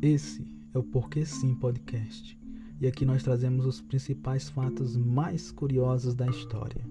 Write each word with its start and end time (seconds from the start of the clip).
Esse 0.00 0.46
é 0.72 0.78
o 0.78 0.82
Porquê 0.84 1.26
Sim 1.26 1.52
Podcast. 1.52 2.38
E 2.80 2.86
aqui 2.86 3.04
nós 3.04 3.24
trazemos 3.24 3.66
os 3.66 3.80
principais 3.80 4.48
fatos 4.48 4.96
mais 4.96 5.50
curiosos 5.50 6.14
da 6.14 6.28
história. 6.28 6.86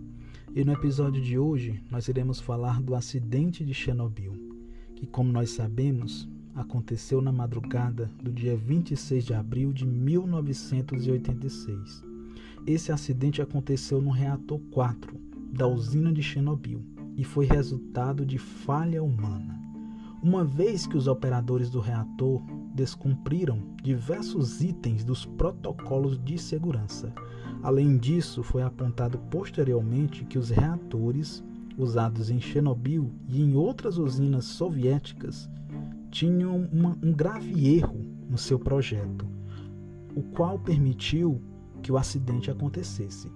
E 0.53 0.65
no 0.65 0.73
episódio 0.73 1.21
de 1.21 1.39
hoje 1.39 1.81
nós 1.89 2.09
iremos 2.09 2.41
falar 2.41 2.81
do 2.81 2.95
acidente 2.95 3.63
de 3.63 3.73
Chernobyl, 3.73 4.33
que, 4.93 5.07
como 5.07 5.31
nós 5.31 5.51
sabemos, 5.51 6.27
aconteceu 6.53 7.21
na 7.21 7.31
madrugada 7.31 8.11
do 8.21 8.29
dia 8.29 8.57
26 8.57 9.23
de 9.23 9.33
abril 9.33 9.71
de 9.71 9.85
1986. 9.85 12.03
Esse 12.65 12.91
acidente 12.91 13.41
aconteceu 13.41 14.01
no 14.01 14.11
reator 14.11 14.59
4 14.71 15.17
da 15.53 15.65
usina 15.65 16.11
de 16.11 16.21
Chernobyl 16.21 16.83
e 17.15 17.23
foi 17.23 17.45
resultado 17.45 18.25
de 18.25 18.37
falha 18.37 19.01
humana. 19.01 19.66
Uma 20.21 20.43
vez 20.43 20.87
que 20.87 20.97
os 20.97 21.07
operadores 21.07 21.69
do 21.69 21.79
reator 21.79 22.41
descumpriram 22.73 23.61
diversos 23.81 24.61
itens 24.61 25.03
dos 25.03 25.25
protocolos 25.25 26.19
de 26.23 26.37
segurança. 26.37 27.13
Além 27.61 27.97
disso, 27.97 28.43
foi 28.43 28.61
apontado 28.61 29.17
posteriormente 29.31 30.25
que 30.25 30.37
os 30.37 30.49
reatores 30.49 31.43
usados 31.77 32.29
em 32.29 32.39
Chernobyl 32.39 33.11
e 33.27 33.41
em 33.41 33.55
outras 33.55 33.97
usinas 33.97 34.45
soviéticas 34.45 35.49
tinham 36.09 36.67
uma, 36.71 36.97
um 37.03 37.13
grave 37.13 37.75
erro 37.75 38.03
no 38.29 38.37
seu 38.37 38.57
projeto, 38.57 39.25
o 40.15 40.23
qual 40.23 40.57
permitiu 40.57 41.41
que 41.81 41.91
o 41.91 41.97
acidente 41.97 42.49
acontecesse. 42.49 43.31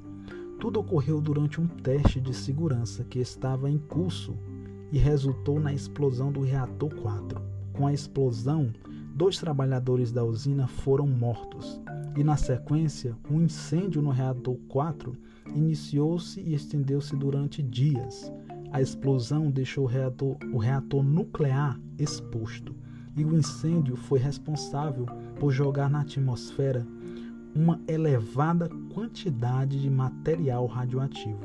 Tudo 0.60 0.80
ocorreu 0.80 1.22
durante 1.22 1.62
um 1.62 1.68
teste 1.68 2.20
de 2.20 2.34
segurança 2.34 3.04
que 3.04 3.20
estava 3.20 3.70
em 3.70 3.78
curso 3.78 4.36
e 4.92 4.98
resultou 4.98 5.60
na 5.60 5.74
explosão 5.74 6.32
do 6.32 6.42
reator 6.42 6.94
4. 6.96 7.42
Com 7.74 7.88
a 7.88 7.94
explosão, 7.94 8.72
dois 9.16 9.38
trabalhadores 9.38 10.12
da 10.12 10.24
usina 10.24 10.68
foram 10.68 11.08
mortos 11.08 11.80
e, 12.16 12.24
na 12.24 12.36
sequência, 12.36 13.16
um 13.30 13.42
incêndio 13.42 14.02
no 14.02 14.10
reator 14.10 14.58
4 14.68 15.16
iniciou-se 15.56 16.42
e 16.42 16.54
estendeu-se 16.54 17.16
durante 17.16 17.64
dias. 17.64 18.32
A 18.72 18.82
explosão 18.82 19.50
deixou 19.50 19.86
o 19.86 19.88
reator, 19.88 20.38
o 20.54 20.58
reator 20.58 21.04
nuclear 21.04 21.80
exposto 21.98 22.76
e 23.16 23.24
o 23.24 23.38
incêndio 23.38 23.96
foi 23.96 24.20
responsável 24.20 25.06
por 25.40 25.52
jogar 25.52 25.90
na 25.90 26.02
atmosfera 26.02 26.86
uma 27.54 27.80
elevada 27.88 28.70
quantidade 28.94 29.82
de 29.82 29.90
material 29.90 30.66
radioativo. 30.68 31.40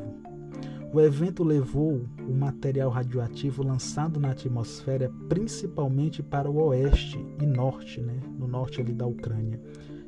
O 0.92 1.00
evento 1.00 1.42
levou 1.42 2.06
o 2.26 2.32
material 2.32 2.90
radioativo 2.90 3.62
lançado 3.62 4.18
na 4.20 4.30
atmosfera 4.30 5.12
principalmente 5.28 6.22
para 6.22 6.50
o 6.50 6.56
oeste 6.68 7.18
e 7.40 7.44
norte, 7.44 8.00
né, 8.00 8.18
no 8.38 8.46
norte 8.46 8.80
ali 8.80 8.94
da 8.94 9.06
Ucrânia, 9.06 9.60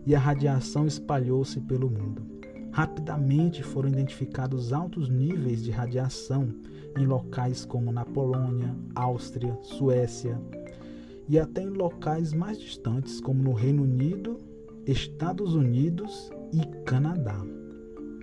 e 0.07 0.15
a 0.15 0.19
radiação 0.19 0.87
espalhou-se 0.87 1.61
pelo 1.61 1.91
mundo. 1.91 2.23
Rapidamente 2.73 3.63
foram 3.63 3.89
identificados 3.89 4.73
altos 4.73 5.09
níveis 5.09 5.63
de 5.63 5.71
radiação 5.71 6.55
em 6.97 7.07
locais 7.07 7.65
como 7.65 7.91
na 7.91 8.05
Polônia, 8.05 8.75
Áustria, 8.95 9.59
Suécia 9.63 10.41
e 11.29 11.39
até 11.39 11.63
em 11.63 11.71
locais 11.71 12.33
mais 12.33 12.59
distantes 12.59 13.21
como 13.21 13.43
no 13.43 13.53
Reino 13.53 13.83
Unido, 13.83 14.39
Estados 14.87 15.55
Unidos 15.55 16.31
e 16.53 16.65
Canadá. 16.85 17.39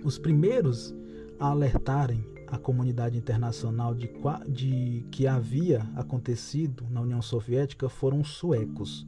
Os 0.04 0.18
primeiros 0.18 0.94
a 1.38 1.48
alertarem 1.48 2.24
a 2.48 2.58
comunidade 2.58 3.16
internacional 3.16 3.94
de, 3.94 4.10
de 4.48 5.04
que 5.10 5.26
havia 5.26 5.80
acontecido 5.94 6.86
na 6.90 7.00
União 7.00 7.20
Soviética 7.20 7.88
foram 7.88 8.20
os 8.20 8.30
suecos. 8.30 9.06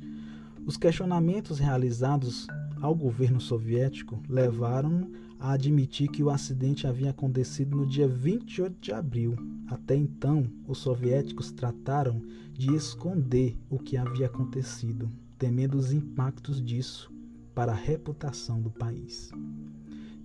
Os 0.67 0.77
questionamentos 0.77 1.59
realizados 1.59 2.47
ao 2.81 2.94
governo 2.94 3.41
soviético 3.41 4.22
levaram 4.28 5.10
a 5.38 5.53
admitir 5.53 6.09
que 6.09 6.22
o 6.22 6.31
acidente 6.31 6.87
havia 6.87 7.10
acontecido 7.10 7.77
no 7.77 7.87
dia 7.87 8.09
28 8.09 8.77
de 8.81 8.93
abril. 8.93 9.37
Até 9.69 9.94
então, 9.94 10.44
os 10.66 10.78
soviéticos 10.78 11.53
trataram 11.53 12.21
de 12.53 12.75
esconder 12.75 13.56
o 13.71 13.78
que 13.78 13.97
havia 13.97 14.27
acontecido, 14.27 15.10
temendo 15.38 15.77
os 15.77 15.93
impactos 15.93 16.62
disso 16.62 17.12
para 17.54 17.72
a 17.72 17.77
reputação 17.77 18.60
do 18.60 18.71
país. 18.71 19.31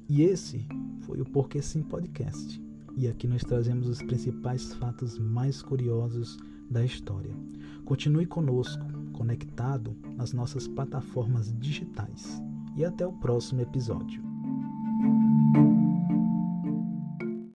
E 0.09 0.23
esse 0.23 0.65
foi 1.01 1.21
o 1.21 1.25
Porquê 1.25 1.61
Sim 1.61 1.83
Podcast 1.83 2.61
e 2.95 3.07
aqui 3.07 3.27
nós 3.27 3.43
trazemos 3.43 3.87
os 3.87 4.01
principais 4.01 4.73
fatos 4.75 5.17
mais 5.17 5.61
curiosos 5.61 6.37
da 6.69 6.83
história. 6.83 7.35
Continue 7.85 8.25
conosco, 8.25 8.83
conectado 9.11 9.95
nas 10.15 10.33
nossas 10.33 10.67
plataformas 10.67 11.53
digitais. 11.59 12.41
E 12.75 12.83
até 12.83 13.05
o 13.05 13.13
próximo 13.13 13.61
episódio. 13.61 14.32